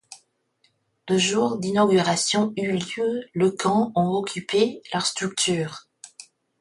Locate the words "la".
4.95-4.99